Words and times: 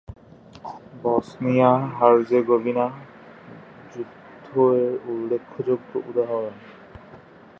বসনিয়া-হার্জেগোভিনা 1.03 2.85
যুদ্ধ 3.91 4.45
এর 4.77 4.93
উল্লেখযোগ্য 5.07 5.91
উদাহরণ। 6.09 6.55